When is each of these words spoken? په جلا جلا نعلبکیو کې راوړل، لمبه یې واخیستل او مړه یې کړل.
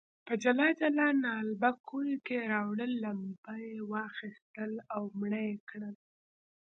په 0.27 0.33
جلا 0.43 0.67
جلا 0.79 1.07
نعلبکیو 1.25 2.23
کې 2.27 2.37
راوړل، 2.53 2.91
لمبه 3.05 3.53
یې 3.65 3.75
واخیستل 3.93 4.71
او 4.95 5.01
مړه 5.19 5.41
یې 5.47 5.55
کړل. 5.69 5.95